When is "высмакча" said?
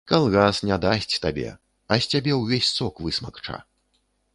3.07-3.65